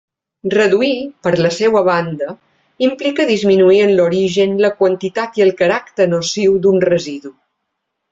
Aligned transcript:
Reduir, 0.51 0.93
per 1.25 1.33
la 1.45 1.49
seua 1.57 1.83
banda, 1.89 2.31
implica 2.87 3.25
disminuir 3.31 3.79
en 3.89 3.93
l'origen 3.99 4.55
la 4.65 4.71
quantitat 4.83 5.37
i 5.43 5.49
el 5.49 5.53
caràcter 5.61 6.09
nociu 6.15 6.57
d'un 6.65 6.81
residu. 6.93 7.33